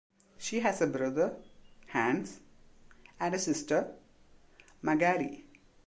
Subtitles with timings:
[0.39, 1.35] She has a brother,
[1.89, 2.39] Hans,
[3.19, 3.91] and a sister,
[4.81, 5.45] Magali.